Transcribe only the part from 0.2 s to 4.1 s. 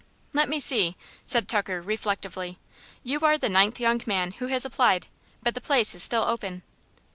"Let me see," said Tucker, reflectively, "you are the ninth young